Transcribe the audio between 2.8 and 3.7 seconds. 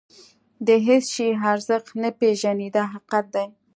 حقیقت دی.